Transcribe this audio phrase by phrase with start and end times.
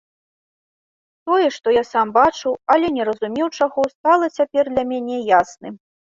[1.29, 5.77] Тое, што я сам бачыў, але не разумеў чаго, стала цяпер для мяне ясным.